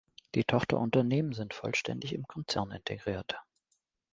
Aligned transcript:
Die 0.33 0.43
Tochterunternehmen 0.45 1.31
sind 1.33 1.53
vollständig 1.53 2.13
im 2.15 2.27
Konzern 2.27 2.71
integriert. 2.71 3.39